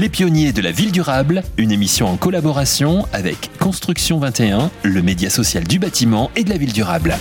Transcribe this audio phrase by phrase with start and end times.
[0.00, 5.28] Les pionniers de la ville durable, une émission en collaboration avec Construction 21, le média
[5.28, 7.12] social du bâtiment et de la ville durable.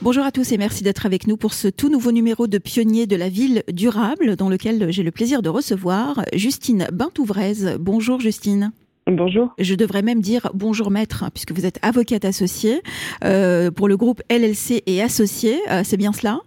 [0.00, 3.08] Bonjour à tous et merci d'être avec nous pour ce tout nouveau numéro de Pionniers
[3.08, 7.76] de la ville durable dans lequel j'ai le plaisir de recevoir Justine Bintouvrez.
[7.80, 8.70] Bonjour Justine.
[9.08, 9.52] Bonjour.
[9.58, 12.80] Je devrais même dire bonjour maître, puisque vous êtes avocate associée
[13.24, 15.58] euh, pour le groupe LLC et associés.
[15.68, 16.38] Euh, c'est bien cela?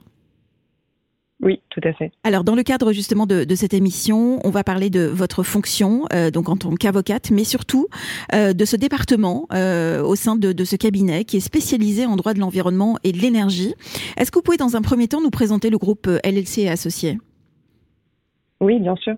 [1.44, 2.12] Oui, tout à fait.
[2.23, 6.31] Alors, dans le cadre justement de, cette émission, on va parler de votre fonction, euh,
[6.31, 7.88] donc en tant qu'avocate, mais surtout
[8.34, 12.40] de ce département au sein de, de, ce cabinet qui est spécialisé en droit de
[12.40, 13.76] l'environnement et de l'énergie.
[14.17, 17.20] Est-ce que vous pouvez, dans un premier temps, nous présenter le groupe LLC et associés?
[18.63, 19.16] Oui, bien sûr.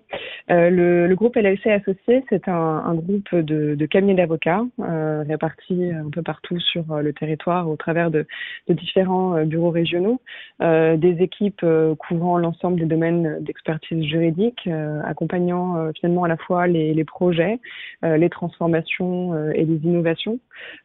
[0.50, 5.24] Euh, le, le, groupe LLC Associé, c'est un, un, groupe de, de cabinets d'avocats euh,
[5.28, 8.26] répartis un peu partout sur euh, le territoire au travers de,
[8.68, 10.20] de différents bureaux régionaux,
[10.62, 11.66] euh, des équipes
[12.00, 14.68] couvrant l'ensemble des domaines d'expertise juridique,
[15.06, 17.60] accompagnant finalement à la fois les, les projets,
[18.02, 20.40] les transformations et les innovations.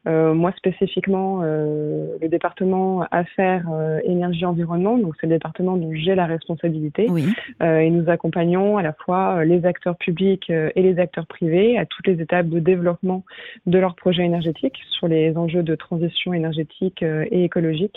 [0.06, 3.66] moi spécifiquement, le département Affaires,
[4.04, 7.26] Énergie, Environnement, donc c'est le département dont j'ai la responsabilité, oui.
[7.62, 11.78] et nous accompagnons à la fois euh, les acteurs publics euh, et les acteurs privés
[11.78, 13.24] à toutes les étapes de développement
[13.66, 17.96] de leurs projets énergétiques sur les enjeux de transition énergétique euh, et écologique.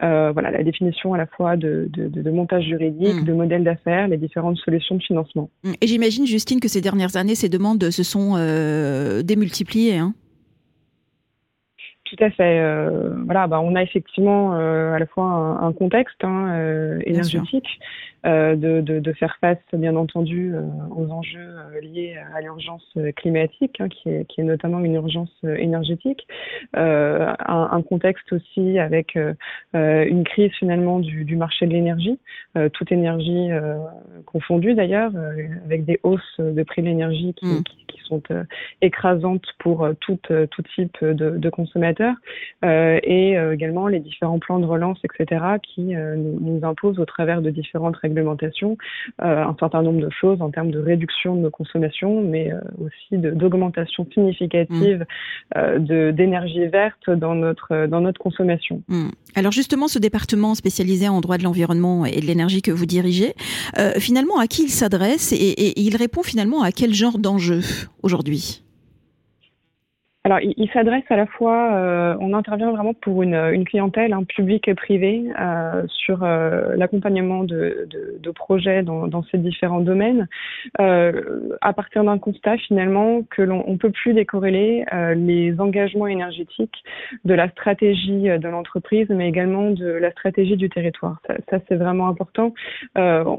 [0.00, 3.24] voilà, la définition à la fois de, de, montage juridique, mmh.
[3.24, 5.50] de modèle d'affaires, les différentes solutions de financement.
[5.64, 5.72] Mmh.
[5.80, 8.34] Et j'imagine, Justine, que ces dernières années, ces demandes se sont
[9.22, 9.98] démultipliées.
[9.98, 10.14] Hein?
[12.04, 12.60] Tout à fait.
[13.24, 17.78] voilà, bah, on a effectivement à la fois un, contexte hein, énergétique
[18.24, 20.62] de, de, de, faire face, bien entendu, euh,
[20.94, 25.32] aux enjeux euh, liés à l'urgence climatique, hein, qui, est, qui, est, notamment une urgence
[25.42, 26.26] énergétique,
[26.74, 29.18] un, un, contexte aussi avec
[29.74, 32.18] une crise finalement du, du marché de l'énergie,
[32.72, 33.48] toute énergie
[34.26, 35.12] confondue d'ailleurs,
[35.64, 37.62] avec des hausses de prix de l'énergie qui, mm.
[37.64, 38.22] qui, qui, sont
[38.82, 42.14] écrasantes pour tout, tout type de, de consommateurs,
[42.62, 47.50] et également les différents plans de relance, etc., qui nous, nous imposent au travers de
[47.50, 48.76] différentes règles réglementation
[49.22, 52.60] euh, un certain nombre de choses en termes de réduction de nos consommations, mais euh,
[52.78, 55.58] aussi d'augmentation significative mm.
[55.58, 58.82] euh, d'énergie verte dans notre, dans notre consommation.
[58.88, 59.08] Mm.
[59.34, 63.34] Alors justement, ce département spécialisé en droit de l'environnement et de l'énergie que vous dirigez,
[63.98, 67.60] finalement, à qui il s'adresse et, et il répond finalement à quel genre d'enjeu
[68.02, 68.61] aujourd'hui?
[70.24, 74.68] Alors, il, s'adresse à la fois, euh, on intervient vraiment pour une, clientèle, un public
[74.68, 77.88] et privé, euh, sur euh, l'accompagnement de,
[78.32, 80.28] projets dans, ces différents domaines,
[80.78, 84.84] à partir d'un constat finalement que l'on ne peut plus décorréler
[85.16, 86.82] les engagements énergétiques
[87.24, 91.20] de la stratégie de l'entreprise, mais également de la stratégie du territoire.
[91.50, 92.54] Ça, c'est vraiment important.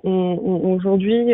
[0.04, 1.34] Aujourd'hui,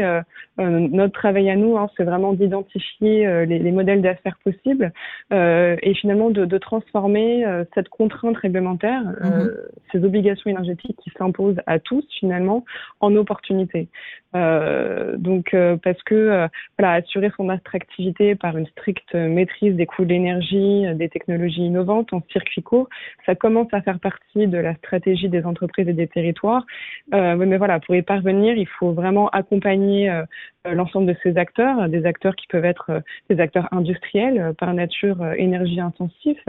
[0.57, 4.93] notre travail à nous, hein, c'est vraiment d'identifier les, modèles d'affaires possibles.
[5.39, 9.51] Euh, et finalement de, de transformer euh, cette contrainte réglementaire, euh, mhm.
[9.91, 12.65] ces obligations énergétiques qui s'imposent à tous finalement,
[12.99, 13.87] en opportunités.
[14.33, 20.85] donc parce que voilà, assurer son attractivité par une stricte maîtrise des coûts de l'énergie,
[20.95, 22.89] des technologies innovantes en circuit court,
[23.25, 26.65] ça commence à faire partie de la stratégie des entreprises et des territoires.
[27.11, 30.11] mais voilà, pour y parvenir, il faut vraiment accompagner
[30.65, 35.79] l'ensemble de ces acteurs, des acteurs qui peuvent être des acteurs industriels par nature énergie
[35.79, 36.39] intensive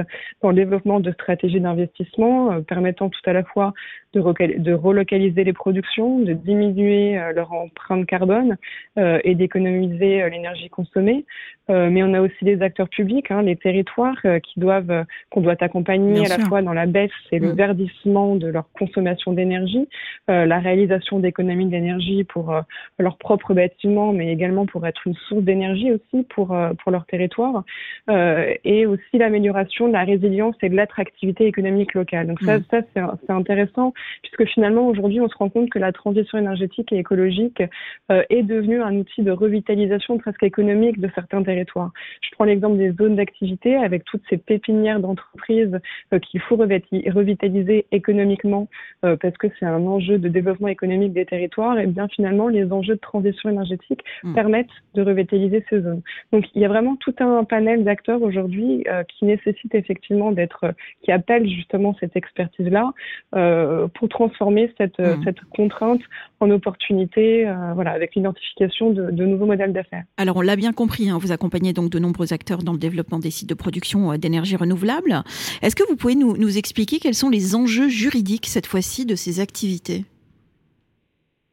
[0.43, 3.73] dans le développement de stratégies d'investissement euh, permettant tout à la fois
[4.13, 4.21] de,
[4.59, 8.57] de, relocaliser les productions, de diminuer euh, leur empreinte carbone
[8.99, 11.25] euh, et d'économiser l'énergie consommée.
[11.69, 16.27] mais on a aussi des acteurs publics, hein, les territoires qui doivent qu'on doit accompagner
[16.27, 17.57] à la fois dans la baisse et le mm.
[17.57, 19.87] verdissement de leur consommation d'énergie,
[20.27, 22.53] la réalisation d'économies d'énergie pour
[22.99, 26.49] leurs propres bâtiments, mais également pour être une source d'énergie aussi pour
[26.81, 27.63] pour leur territoire
[28.09, 32.29] et et aussi l'amélioration de la résilience et de l'attractivité économique locale.
[32.29, 32.65] Donc ça, mm.
[32.71, 33.93] ça c'est intéressant
[34.23, 37.65] puisque finalement aujourd'hui on se rend compte que la transition énergétique et écologique
[38.13, 41.91] euh, est devenue un outil de revitalisation presque économique de certains territoires.
[42.23, 45.81] Je prends l'exemple des zones d'activité avec toutes ces pépinières d'entreprises
[46.13, 48.69] euh, qu'il faut revitaliser économiquement
[49.05, 51.77] euh, parce que c'est un enjeu de développement économique des territoires.
[51.81, 54.35] Et bien finalement les enjeux de transition énergétique mm.
[54.35, 56.03] permettent de revitaliser ces zones.
[56.33, 60.75] Donc il y a vraiment tout un panel d'acteurs aujourd'hui euh, qui nécessite effectivement d'être,
[61.03, 62.93] qui appelle justement cette expertise-là
[63.35, 65.25] euh, pour transformer cette, mmh.
[65.25, 66.01] cette contrainte
[66.41, 70.05] en opportunité, euh, voilà, avec l'identification de, de, nouveaux modèles d'affaires.
[70.17, 73.19] Alors on l'a bien compris, hein, vous accompagnez donc de nombreux acteurs dans le développement
[73.19, 75.23] des sites de production d'énergie renouvelable.
[75.63, 79.15] Est-ce que vous pouvez nous, nous expliquer quels sont les enjeux juridiques cette fois-ci de
[79.15, 80.05] ces activités?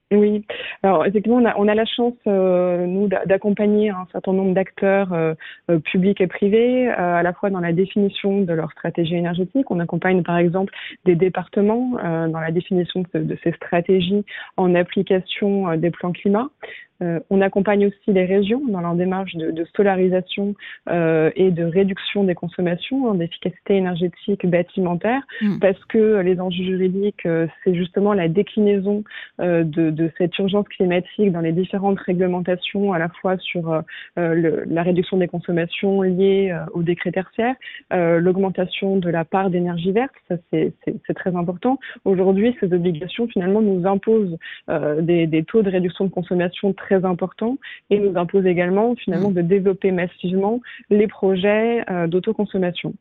[0.09, 0.45] Oui,
[0.83, 5.11] alors effectivement, on a, on a la chance, euh, nous, d'accompagner un certain nombre d'acteurs
[5.11, 5.33] euh,
[5.69, 9.69] euh, publics et privés, à la fois dans la définition de leur stratégie énergétique.
[9.69, 10.73] On accompagne par exemple
[11.03, 14.23] des départements dans la définition de, de, ces stratégies
[14.55, 16.49] en application des plans climat.
[17.01, 20.55] Euh, on accompagne aussi les régions dans leur démarche de, de solarisation
[20.89, 25.59] euh, et de réduction des consommations, hein, d'efficacité énergétique bâtimentaire, mm.
[25.59, 29.03] parce que les enjeux juridiques, euh, c'est justement la déclinaison
[29.39, 33.83] de, de, cette urgence climatique dans les différentes réglementations, à la fois sur
[34.15, 37.55] le, la réduction des consommations liées au décret tertiaire,
[37.91, 40.73] l'augmentation de la part d'énergie verte, ça c'est
[41.15, 41.79] très important.
[42.05, 44.37] Aujourd'hui, ces obligations finalement nous imposent
[45.01, 47.57] des, des, taux de réduction de consommation très très important
[47.89, 49.33] et nous impose également finalement mm.
[49.33, 52.93] de développer massivement les projets euh, d'autoconsommation.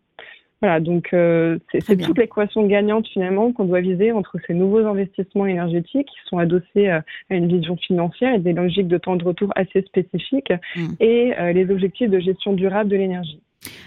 [0.63, 5.45] Voilà, donc euh, c'est toute l'équation gagnante finalement qu'on doit viser entre ces nouveaux investissements
[5.45, 7.01] énergétiques qui sont adossés euh,
[7.31, 10.87] à une vision financière et des logiques de temps de retour assez spécifiques mm.
[11.01, 13.41] et les objectifs de gestion durable de l'énergie.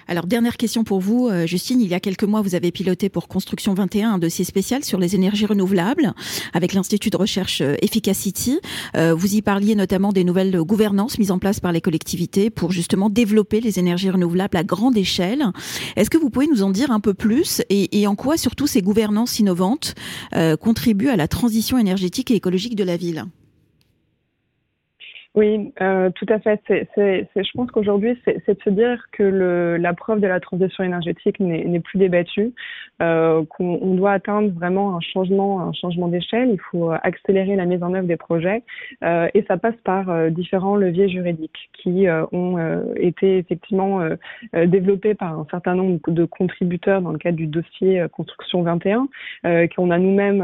[0.09, 1.81] Alors, dernière question pour vous, euh, Justine.
[1.81, 4.97] Il y a quelques mois, vous avez piloté pour Construction 21 un dossier spécial sur
[4.97, 6.13] les énergies renouvelables
[6.53, 8.59] avec l'Institut de recherche euh, Efficacity.
[8.97, 12.71] Euh, vous y parliez notamment des nouvelles gouvernances mises en place par les collectivités pour
[12.71, 15.45] justement développer les énergies renouvelables à grande échelle.
[15.95, 18.81] Est-ce que vous pouvez nous en dire un peu plus et, en quoi surtout ces
[18.81, 19.93] gouvernances innovantes
[20.59, 23.25] contribuent à la transition énergétique et écologique de la ville?
[25.35, 26.59] Oui, euh, tout à fait.
[26.67, 31.79] Je pense qu'aujourd'hui, c'est, de se dire que la preuve de la transition énergétique n'est,
[31.79, 32.51] plus débattue,
[33.01, 36.49] euh, qu'on on doit atteindre vraiment un changement, un changement d'échelle.
[36.53, 38.63] Il faut accélérer la mise en œuvre des projets,
[39.03, 42.57] euh, et ça passe par différents leviers juridiques qui ont
[42.95, 44.01] été effectivement
[44.53, 49.07] développés par un certain nombre de contributeurs dans le cadre du dossier Construction 21,
[49.75, 50.43] qu'on a nous-mêmes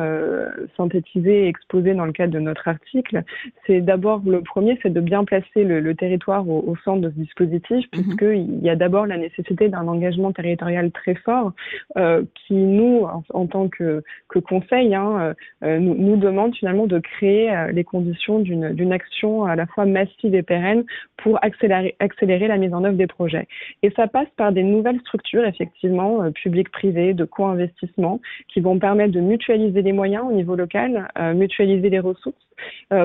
[0.77, 3.23] synthétisé et exposé dans le cadre de notre article.
[3.65, 7.85] C'est d'abord le premier c'est de bien placer le, territoire au, centre de ce dispositif,
[7.93, 8.03] mhm.
[8.03, 11.53] puisqu'il y a d'abord la nécessité d'un engagement territorial très fort
[11.97, 15.33] euh, qui, nous, en, tant que, que conseil, hein,
[15.63, 19.85] euh, nous, nous, demande finalement de créer euh, les conditions d'une action à la fois
[19.85, 20.83] massive et pérenne
[21.17, 23.47] pour accélérer, accélérer la mise en œuvre des projets.
[23.83, 29.13] Et ça passe par des nouvelles structures, effectivement, euh, publiques-privées, de co-investissement, qui vont permettre
[29.13, 32.44] de mutualiser les moyens au niveau local, mutualiser les ressources euh,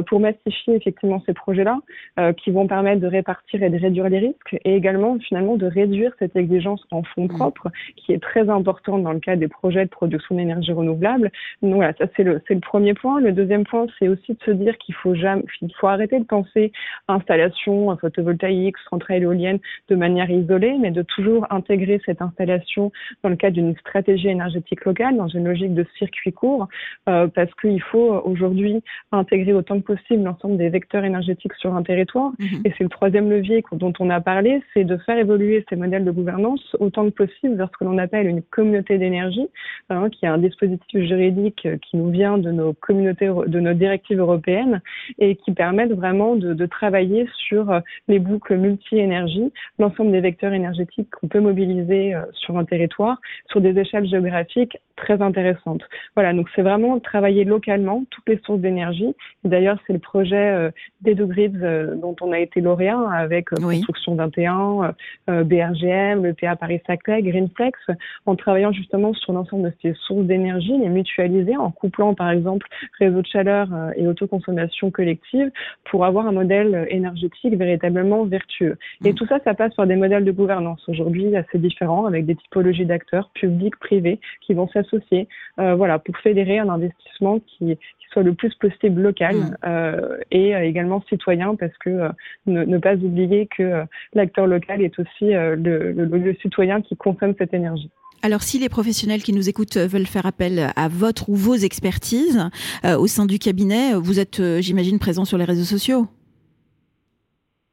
[0.07, 1.79] pour massifier effectivement ces projets-là,
[2.19, 5.67] euh, qui vont permettre de répartir et de réduire les risques, et également finalement de
[5.67, 7.37] réduire cette exigence en fonds mmh.
[7.37, 11.31] propres, qui est très importante dans le cadre des projets de production d'énergie renouvelable.
[11.63, 13.21] Donc voilà, ça c'est le, premier point.
[13.21, 16.25] Le deuxième point, c'est aussi de se dire qu'il faut jamais, il faut arrêter de
[16.25, 16.73] penser
[17.09, 19.59] installation photovoltaïque, centrale éolienne
[19.89, 22.93] de manière isolée, mais de toujours intégrer cette installation
[23.23, 26.69] dans le cadre d'une stratégie énergétique locale, dans une logique de circuit court,
[27.09, 28.83] euh, parce qu'il faut aujourd'hui
[29.13, 32.33] intégrer autant que possible l'ensemble des vecteurs énergétiques sur un territoire.
[32.39, 32.63] Mhm.
[32.65, 36.05] Et c'est le troisième levier dont on a parlé, c'est de faire évoluer ces modèles
[36.05, 39.49] de gouvernance autant que possible vers ce que l'on appelle une communauté d'énergie,
[39.89, 44.19] hein, qui est un dispositif juridique qui nous vient de nos communautés, de nos directives
[44.19, 44.81] européennes
[45.19, 50.53] et qui permettent vraiment de, de travailler sur euh, les boucles multi-énergie, l'ensemble des vecteurs
[50.53, 53.19] énergétiques qu'on peut mobiliser euh, sur un territoire,
[53.51, 55.83] sur des échelles géographiques très intéressantes.
[56.15, 59.15] Voilà, donc c'est vraiment travailler localement toutes les sources d'énergie
[59.45, 60.71] D'ailleurs, c'est le projet euh,
[61.01, 64.95] des deux grids euh, dont on a été lauréat avec euh, Construction 21,
[65.29, 67.79] BRGM, le PA Paris-Saclay, Greenflex,
[68.27, 72.67] en travaillant justement sur l'ensemble de ces sources d'énergie, les mutualiser en couplant par exemple
[72.99, 75.51] réseau de chaleur et autoconsommation collective
[75.85, 78.77] pour avoir un modèle énergétique véritablement vertueux.
[79.05, 79.15] Et mm.
[79.15, 82.87] tout ça, ça passe par des modèles de gouvernance aujourd'hui assez différents avec des typologies
[82.87, 87.77] d'acteurs publics, privés qui vont s'associer, voilà, pour fédérer un investissement qui,
[88.13, 89.57] soit le plus possible local mm.
[89.65, 92.09] euh, et euh, également citoyen parce que euh,
[92.47, 97.91] ne, pas oublier que l'acteur local est aussi le, le, citoyen qui consomme cette énergie.
[98.23, 102.51] Alors, si les professionnels qui nous écoutent veulent faire appel à votre ou vos expertises
[102.85, 106.07] au sein du cabinet, vous êtes, j'imagine, présent sur les réseaux sociaux?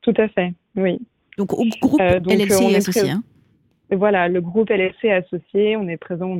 [0.03, 0.99] Tout à fait, oui.
[1.37, 3.09] Donc, au groupe LLC associé.
[3.09, 3.23] Hein.
[3.91, 6.33] Voilà, le groupe LLC associé, on est présent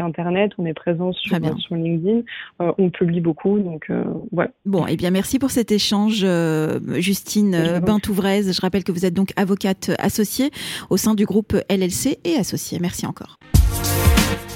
[0.00, 2.22] internet, on est présent sur, sur LinkedIn,
[2.60, 4.50] euh, on publie beaucoup, donc euh, voilà.
[4.64, 8.52] Bon, et eh bien merci pour cet échange, euh, Justine Bintouvrez.
[8.52, 10.50] Je rappelle que vous êtes donc avocate associée
[10.90, 12.78] au sein du groupe LLC et associée.
[12.80, 13.38] Merci encore.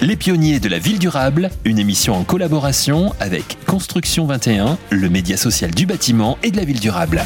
[0.00, 5.36] Les pionniers de la ville durable, une émission en collaboration avec Construction 21, le média
[5.36, 7.22] social du bâtiment et de la ville durable.